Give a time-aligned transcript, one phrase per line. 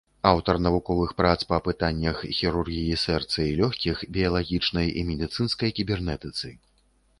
[0.29, 6.47] Аўтар навуковых прац па пытаннях хірургіі сэрца і лёгкіх, біялагічнай і медыцынскай кібернетыцы.